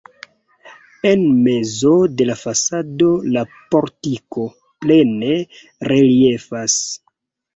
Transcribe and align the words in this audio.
En 1.09 1.25
mezo 1.47 1.91
de 2.21 2.25
la 2.29 2.37
fasado 2.43 3.09
la 3.35 3.43
portiko 3.75 4.45
plene 4.85 5.37
reliefas. 5.93 6.79